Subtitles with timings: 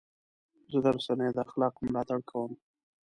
[0.71, 2.51] زه د رسنیو د اخلاقو ملاتړ کوم.